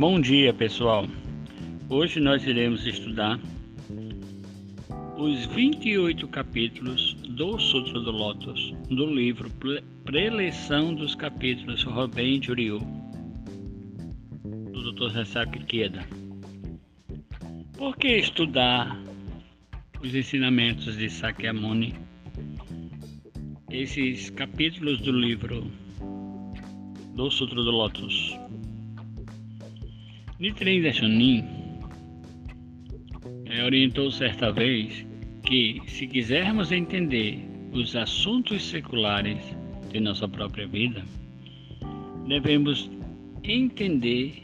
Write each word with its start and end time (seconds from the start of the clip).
Bom 0.00 0.18
dia, 0.18 0.54
pessoal. 0.54 1.06
Hoje 1.90 2.20
nós 2.20 2.42
iremos 2.46 2.86
estudar 2.86 3.38
os 5.18 5.44
28 5.44 6.26
capítulos 6.28 7.12
do 7.28 7.58
Sutra 7.58 8.00
do 8.00 8.10
Lótus, 8.10 8.72
do 8.88 9.04
livro 9.04 9.50
Preleção 10.02 10.94
dos 10.94 11.14
Capítulos 11.14 11.82
Robin 11.84 12.42
Juryu, 12.42 12.78
do 14.72 14.90
Dr. 14.90 15.12
Sasaki 15.12 15.66
Keda. 15.66 16.02
Por 17.76 17.94
que 17.98 18.08
estudar 18.08 18.98
os 20.02 20.14
ensinamentos 20.14 20.96
de 20.96 21.10
Sakyamuni? 21.10 21.94
Esses 23.70 24.30
capítulos 24.30 24.98
do 25.02 25.12
livro 25.12 25.70
do 27.14 27.30
Sutra 27.30 27.62
do 27.62 27.70
Lótus. 27.70 28.34
Nichiren 30.40 30.80
Daishonin 30.80 31.44
é, 33.44 33.62
orientou 33.62 34.10
certa 34.10 34.50
vez 34.50 35.06
que, 35.44 35.82
se 35.86 36.06
quisermos 36.06 36.72
entender 36.72 37.38
os 37.74 37.94
assuntos 37.94 38.62
seculares 38.62 39.36
de 39.90 40.00
nossa 40.00 40.26
própria 40.26 40.66
vida, 40.66 41.04
devemos 42.26 42.90
entender 43.44 44.42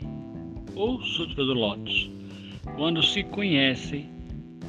o 0.75 1.01
Sutra 1.01 1.47
do 1.47 1.55
Lótus. 1.55 2.11
Quando 2.77 3.03
se 3.03 3.25
conhece 3.25 4.05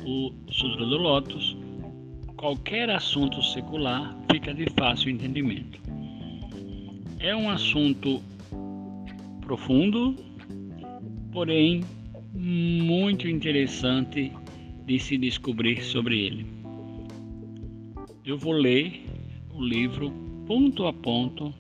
o 0.05 0.31
Sutra 0.49 0.85
do 0.85 0.97
Lótus, 0.97 1.57
qualquer 2.37 2.89
assunto 2.89 3.43
secular 3.43 4.17
fica 4.31 4.53
de 4.53 4.65
fácil 4.77 5.09
entendimento. 5.09 5.77
É 7.19 7.35
um 7.35 7.49
assunto 7.49 8.21
profundo, 9.41 10.26
porém 11.31 11.83
muito 12.33 13.27
interessante 13.27 14.31
de 14.85 14.99
se 14.99 15.17
descobrir 15.17 15.83
sobre 15.83 16.19
ele. 16.25 16.45
Eu 18.25 18.37
vou 18.37 18.53
ler 18.53 19.05
o 19.53 19.63
livro 19.63 20.11
ponto 20.45 20.85
a 20.85 20.93
ponto 20.93 21.53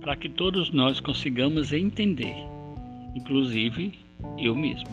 para 0.00 0.16
que 0.16 0.28
todos 0.28 0.70
nós 0.70 1.00
consigamos 1.00 1.72
entender, 1.72 2.34
inclusive 3.14 3.98
eu 4.38 4.54
mesmo. 4.54 4.88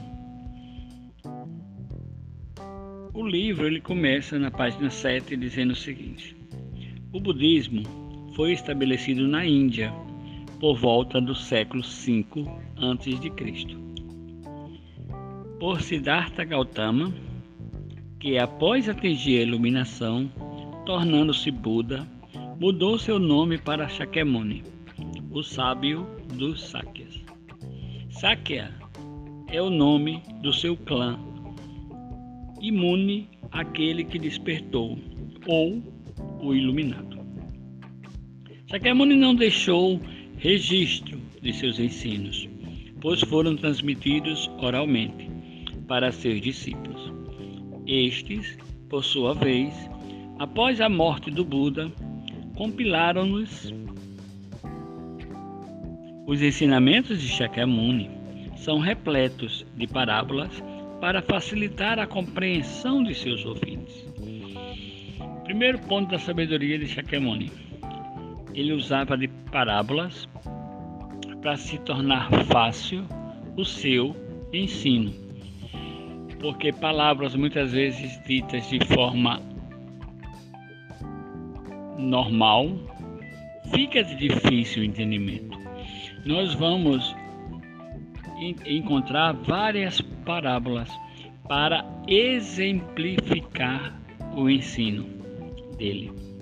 O 3.13 3.25
livro 3.25 3.65
ele 3.65 3.79
começa 3.79 4.37
na 4.37 4.51
página 4.51 4.89
7 4.89 5.37
dizendo 5.37 5.71
o 5.71 5.75
seguinte: 5.75 6.35
O 7.13 7.19
budismo 7.19 7.83
foi 8.35 8.51
estabelecido 8.51 9.25
na 9.25 9.45
Índia 9.45 9.93
por 10.66 10.77
volta 10.77 11.21
do 11.21 11.35
século 11.35 11.83
V 11.83 12.25
a.C. 12.77 13.77
Por 15.59 15.80
Siddhartha 15.80 16.44
Gautama, 16.44 17.13
que 18.19 18.39
após 18.39 18.89
atingir 18.89 19.41
a 19.41 19.44
iluminação, 19.44 20.27
tornando-se 20.83 21.52
Buda, 21.52 22.07
mudou 22.59 22.97
seu 22.97 23.19
nome 23.19 23.59
para 23.59 23.88
Shakyamuni, 23.88 24.63
o 25.30 25.44
sábio 25.44 26.07
dos 26.33 26.63
Sakyas. 26.63 27.22
Sakya 28.09 28.73
é 29.47 29.61
o 29.61 29.69
nome 29.69 30.23
do 30.41 30.52
seu 30.52 30.75
clã, 30.75 31.19
imune 32.59 33.29
aquele 33.52 34.03
que 34.03 34.17
despertou, 34.17 34.97
ou 35.45 35.79
o 36.41 36.55
iluminado. 36.55 37.19
Shakyamuni 38.66 39.16
não 39.16 39.35
deixou 39.35 40.02
registro 40.38 41.19
de 41.41 41.53
seus 41.53 41.80
ensinos, 41.80 42.47
pois 43.02 43.22
foram 43.22 43.55
transmitidos 43.55 44.50
oralmente 44.59 45.30
para 45.88 46.12
seus 46.12 46.41
discípulos. 46.41 47.13
Estes, 47.88 48.57
por 48.90 49.03
sua 49.03 49.34
vez, 49.34 49.74
após 50.40 50.81
a 50.81 50.90
morte 50.90 51.29
do 51.31 51.45
Buda, 51.45 51.91
compilaram-nos. 52.56 53.74
Os 56.28 56.41
ensinamentos 56.41 57.22
de 57.22 57.28
Shakyamuni 57.28 58.09
são 58.57 58.79
repletos 58.79 59.66
de 59.75 59.85
parábolas 59.85 60.51
para 61.00 61.22
facilitar 61.22 62.00
a 62.00 62.07
compreensão 62.07 63.03
de 63.03 63.13
seus 63.13 63.45
ouvintes. 63.45 64.03
Primeiro 65.44 65.78
ponto 65.79 66.09
da 66.09 66.18
sabedoria 66.18 66.79
de 66.79 66.88
Shakyamuni. 66.88 67.51
Ele 68.55 68.71
usava 68.71 69.17
de 69.17 69.27
parábolas 69.27 70.27
para 71.41 71.57
se 71.57 71.77
tornar 71.79 72.31
fácil 72.45 73.05
o 73.57 73.66
seu 73.66 74.16
ensino. 74.53 75.13
Porque 76.39 76.71
palavras 76.71 77.35
muitas 77.35 77.73
vezes 77.73 78.19
ditas 78.25 78.69
de 78.69 78.79
forma 78.85 79.41
normal 81.97 82.71
fica 83.71 84.03
de 84.03 84.15
difícil 84.15 84.85
entendimento. 84.85 85.59
Nós 86.25 86.53
vamos 86.53 87.15
encontrar 88.65 89.33
várias 89.33 89.99
parábolas 90.25 90.89
para 91.47 91.85
exemplificar 92.07 93.94
o 94.35 94.49
ensino 94.49 95.05
dele. 95.77 96.34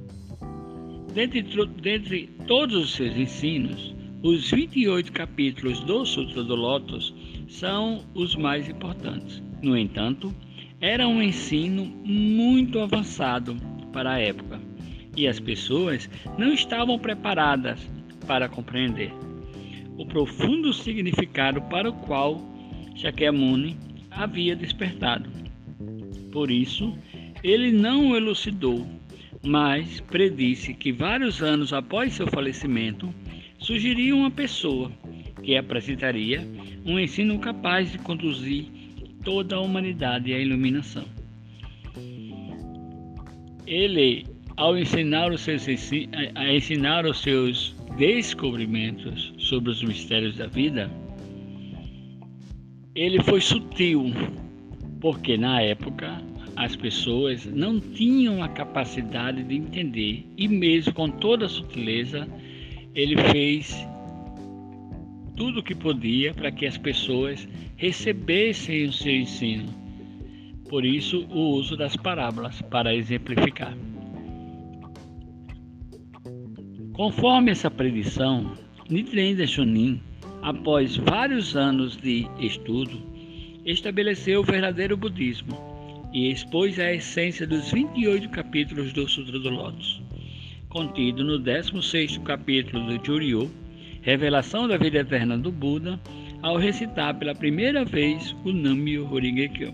Dentre, 1.14 1.44
dentre 1.82 2.28
todos 2.48 2.76
os 2.76 2.94
seus 2.94 3.16
ensinos, 3.16 3.94
os 4.24 4.50
28 4.50 5.12
capítulos 5.12 5.80
do 5.82 6.06
Sutra 6.06 6.44
do 6.44 6.56
Lótus 6.56 7.14
são 7.48 8.04
os 8.16 8.36
mais 8.36 8.68
importantes. 8.68 9.42
No 9.62 9.78
entanto, 9.78 10.34
era 10.82 11.08
um 11.08 11.22
ensino 11.22 11.86
muito 11.86 12.80
avançado 12.80 13.56
para 13.92 14.14
a 14.14 14.20
época 14.20 14.60
e 15.16 15.28
as 15.28 15.40
pessoas 15.40 16.10
não 16.38 16.54
estavam 16.54 16.98
preparadas 16.98 17.80
para 18.26 18.50
compreender 18.50 19.14
o 19.98 20.06
profundo 20.06 20.74
significado 20.74 21.62
para 21.64 21.90
o 21.90 21.94
qual 21.94 22.42
Shakyamuni 22.96 23.78
havia 24.10 24.56
despertado. 24.56 25.30
Por 26.32 26.50
isso, 26.50 26.98
ele 27.44 27.72
não 27.72 28.16
elucidou, 28.16 28.88
mas 29.46 30.00
predisse 30.00 30.74
que 30.74 30.92
vários 30.92 31.42
anos 31.42 31.74
após 31.74 32.14
seu 32.14 32.28
falecimento, 32.28 33.14
sugeriu 33.60 34.18
uma 34.18 34.32
pessoa 34.32 34.92
que 35.44 35.58
apresentaria 35.58 36.48
um 36.86 36.98
ensino 36.98 37.38
capaz 37.40 37.92
de 37.92 37.98
conduzir 37.98 38.66
toda 39.24 39.56
a 39.56 39.62
humanidade 39.62 40.34
à 40.34 40.40
iluminação. 40.40 41.06
Ele, 43.68 44.26
ao 44.56 44.78
ensinar 44.78 45.32
os 45.32 45.42
seus, 45.42 45.68
a 46.36 46.54
ensinar 46.54 47.06
os 47.06 47.22
seus 47.22 47.76
descobrimentos 47.98 49.34
sobre 49.38 49.72
os 49.72 49.84
mistérios 49.84 50.38
da 50.38 50.48
vida, 50.48 50.90
ele 52.96 53.22
foi 53.24 53.42
sutil, 53.42 54.14
porque 55.00 55.38
na 55.38 55.62
época 55.62 56.22
as 56.56 56.76
pessoas 56.76 57.46
não 57.46 57.80
tinham 57.80 58.44
a 58.44 58.50
capacidade 58.50 59.44
de 59.44 59.56
entender, 59.56 60.26
e 60.38 60.48
mesmo 60.48 60.94
com 60.94 61.10
toda 61.10 61.46
a 61.46 61.50
sutileza, 61.50 62.28
ele 62.94 63.18
fez 63.32 63.76
tudo 65.36 65.60
o 65.60 65.64
que 65.64 65.74
podia 65.74 66.34
para 66.34 66.52
que 66.52 66.66
as 66.66 66.78
pessoas 66.78 67.48
recebessem 67.76 68.86
o 68.86 68.94
seu 68.94 69.16
ensino. 69.16 69.66
Por 70.70 70.86
isso, 70.86 71.26
o 71.30 71.56
uso 71.56 71.76
das 71.76 71.96
parábolas 71.96 72.62
para 72.62 72.96
exemplificar. 72.96 73.76
Conforme 76.94 77.52
essa 77.52 77.72
predição, 77.72 78.54
Nichiren 78.90 79.36
Daishonin, 79.36 80.00
após 80.44 80.96
vários 80.98 81.56
anos 81.56 81.98
de 81.98 82.28
estudo, 82.40 83.02
estabeleceu 83.66 84.42
o 84.42 84.44
verdadeiro 84.44 84.96
budismo 84.96 85.73
e 86.14 86.32
expôs 86.32 86.80
a 86.80 86.94
essência 86.94 87.48
dos 87.48 87.72
28 87.72 88.30
capítulos 88.30 88.94
do 88.94 89.10
Sutra 89.10 89.40
do 89.40 89.50
Lótus 89.50 90.04
contido 90.74 91.24
no 91.24 91.40
16º 91.40 92.22
capítulo 92.24 92.84
do 92.88 93.00
Juryu, 93.06 93.50
Revelação 94.02 94.68
da 94.68 94.76
Vida 94.76 95.02
Eterna 95.02 95.38
do 95.38 95.52
Buda, 95.52 96.00
ao 96.42 96.58
recitar 96.58 97.14
pela 97.20 97.36
primeira 97.36 97.86
vez 97.86 98.36
o 98.44 98.52
Nammyo 98.52 99.08
Horigekyo, 99.14 99.72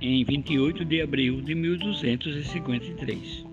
em 0.00 0.22
28 0.24 0.84
de 0.84 1.00
abril 1.00 1.40
de 1.40 1.54
1253. 1.54 3.46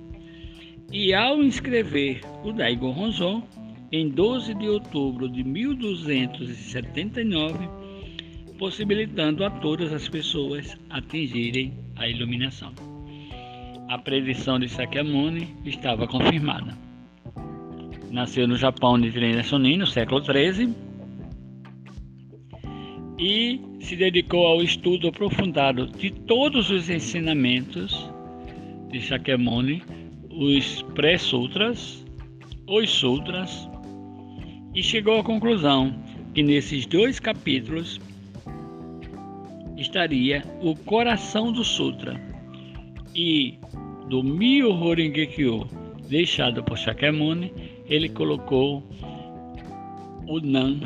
E 0.91 1.13
ao 1.13 1.41
inscrever 1.41 2.19
o 2.43 2.51
Daigo 2.51 2.87
Honzon, 2.87 3.41
em 3.89 4.09
12 4.09 4.55
de 4.55 4.67
outubro 4.67 5.29
de 5.29 5.41
1279, 5.41 7.59
possibilitando 8.57 9.43
a 9.43 9.49
todas 9.49 9.91
as 9.93 10.07
pessoas 10.07 10.77
atingirem 10.89 11.73
a 11.95 12.07
iluminação 12.07 12.73
a 13.87 13.97
predição 13.97 14.59
de 14.59 14.67
Sakyamuni 14.67 15.47
estava 15.65 16.07
confirmada. 16.07 16.75
Nasceu 18.11 18.47
no 18.47 18.57
Japão 18.57 18.99
de 18.99 19.11
Trina 19.11 19.43
Sonin 19.43 19.77
no 19.77 19.87
século 19.87 20.23
XIII 20.23 20.73
e 23.19 23.59
se 23.79 23.95
dedicou 23.95 24.47
ao 24.47 24.61
estudo 24.61 25.09
aprofundado 25.09 25.87
de 25.87 26.09
todos 26.09 26.69
os 26.69 26.89
ensinamentos 26.89 28.09
de 28.89 29.01
Shakyamuni, 29.01 29.83
os 30.31 30.81
pré-sutras, 30.95 32.03
os 32.67 32.89
sutras, 32.89 33.69
e 34.73 34.81
chegou 34.81 35.19
à 35.19 35.23
conclusão 35.23 35.95
que 36.33 36.41
nesses 36.41 36.85
dois 36.85 37.19
capítulos 37.19 37.99
estaria 39.85 40.43
o 40.61 40.75
coração 40.75 41.51
do 41.51 41.63
sutra 41.63 42.19
e 43.15 43.57
do 44.09 44.21
Myoho 44.23 44.93
Rengekyo 44.93 45.67
deixado 46.07 46.63
por 46.63 46.77
Shakyamuni, 46.77 47.51
ele 47.87 48.09
colocou 48.09 48.83
o 50.27 50.39
Nan 50.39 50.79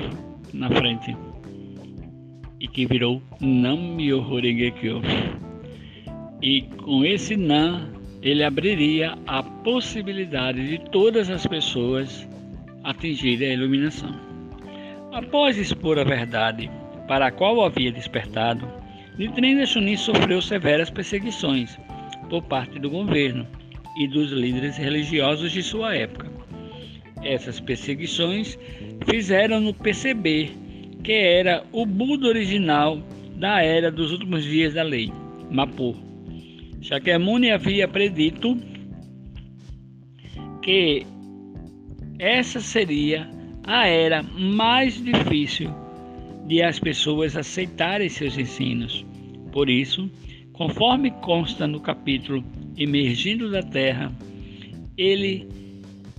na 0.54 0.70
frente 0.70 1.16
e 2.60 2.68
que 2.68 2.86
virou 2.86 3.22
Nam-myoho 3.40 4.40
Renge-kyo. 4.40 5.02
E 6.42 6.62
com 6.62 7.06
esse 7.06 7.38
Nam, 7.38 7.90
ele 8.22 8.44
abriria 8.44 9.18
a 9.26 9.42
possibilidade 9.42 10.68
de 10.68 10.78
todas 10.90 11.30
as 11.30 11.48
pessoas 11.48 12.28
atingirem 12.84 13.52
a 13.52 13.54
iluminação. 13.54 14.14
Após 15.12 15.58
expor 15.58 15.98
a 16.00 16.04
verdade 16.04 16.70
para 17.08 17.28
a 17.28 17.32
qual 17.32 17.64
havia 17.64 17.92
despertado, 17.92 18.68
Nitrendra 19.20 19.66
Chunin 19.66 19.98
sofreu 19.98 20.42
severas 20.42 20.90
perseguições 20.90 21.78
por 22.30 22.42
parte 22.44 22.80
do 22.80 22.90
governo 22.90 23.46
e 23.98 24.08
dos 24.08 24.32
líderes 24.32 24.78
religiosos 24.78 25.52
de 25.52 25.62
sua 25.62 25.94
época. 25.94 26.32
Essas 27.22 27.60
perseguições 27.60 28.58
fizeram-no 29.10 29.74
perceber 29.74 30.54
que 31.04 31.12
era 31.12 31.66
o 31.74 31.86
Buda 31.86 32.30
original 32.30 33.04
da 33.36 33.62
era 33.62 33.92
dos 33.92 34.14
últimos 34.14 34.46
dias 34.46 34.74
da 34.74 34.84
lei, 34.84 35.12
Mapu. 35.52 35.98
Shakyamuni 36.82 37.52
havia 37.52 37.90
predito 37.90 38.58
que 40.62 41.06
essa 42.20 42.62
seria 42.62 43.30
a 43.66 43.86
era 43.86 44.24
mais 44.24 45.04
difícil 45.04 45.70
de 46.50 46.64
as 46.64 46.80
pessoas 46.80 47.38
aceitarem 47.38 48.10
seus 48.10 48.36
ensinos. 48.36 49.06
Por 49.52 49.70
isso, 49.70 50.10
conforme 50.52 51.12
consta 51.22 51.68
no 51.68 51.80
capítulo 51.80 52.44
Emergindo 52.76 53.52
da 53.52 53.62
Terra, 53.62 54.12
ele 54.98 55.48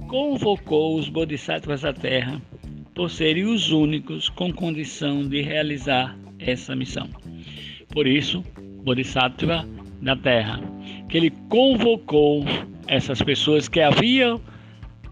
convocou 0.07 0.97
os 0.97 1.09
bodhisattvas 1.09 1.81
da 1.81 1.93
Terra 1.93 2.41
por 2.95 3.11
serem 3.11 3.45
os 3.45 3.73
únicos 3.73 4.29
com 4.29 4.53
condição 4.53 5.29
de 5.29 5.43
realizar 5.43 6.17
essa 6.39 6.77
missão. 6.77 7.09
Por 7.93 8.07
isso, 8.07 8.45
Bodhisattva 8.85 9.67
da 10.01 10.15
Terra, 10.15 10.61
que 11.09 11.17
ele 11.17 11.31
convocou 11.49 12.45
essas 12.87 13.21
pessoas 13.21 13.69
que 13.69 13.81
haviam 13.81 14.41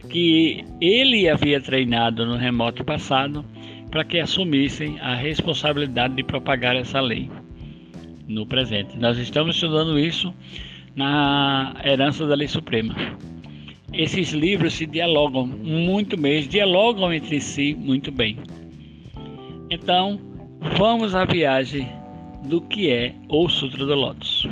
que 0.08 0.64
ele 0.80 1.28
havia 1.28 1.60
treinado 1.60 2.24
no 2.24 2.36
remoto 2.36 2.84
passado 2.84 3.44
para 3.90 4.04
que 4.04 4.18
assumissem 4.18 4.98
a 5.00 5.14
responsabilidade 5.14 6.14
de 6.14 6.22
propagar 6.22 6.76
essa 6.76 7.00
lei 7.00 7.30
no 8.26 8.46
presente. 8.46 8.98
Nós 8.98 9.18
estamos 9.18 9.54
estudando 9.54 9.98
isso 9.98 10.34
na 10.94 11.74
herança 11.84 12.26
da 12.26 12.34
lei 12.34 12.48
suprema 12.48 12.94
esses 13.92 14.32
livros 14.32 14.74
se 14.74 14.86
dialogam 14.86 15.46
muito 15.46 16.16
bem, 16.16 16.46
dialogam 16.46 17.12
entre 17.12 17.40
si 17.40 17.74
muito 17.74 18.12
bem. 18.12 18.38
Então, 19.70 20.20
vamos 20.76 21.14
à 21.14 21.24
viagem 21.24 21.88
do 22.44 22.60
que 22.60 22.90
é 22.90 23.14
o 23.28 23.48
Sutra 23.48 23.84
do 23.84 23.94
Lótus. 23.94 24.46